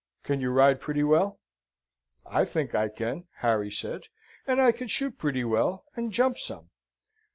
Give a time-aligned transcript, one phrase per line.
[0.23, 1.39] Can you ride pretty well?"
[2.25, 4.05] "I think I can," Harry said;
[4.47, 6.71] "and I can shoot pretty well, and jump some."